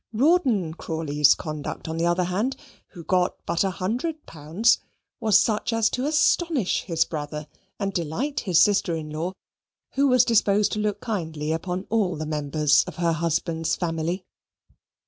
[0.13, 2.55] Rawdon Crawley's conduct, on the other hand,
[2.87, 4.79] who got but a hundred pounds,
[5.19, 7.45] was such as to astonish his brother
[7.79, 9.33] and delight his sister in law,
[9.91, 14.25] who was disposed to look kindly upon all the members of her husband's family.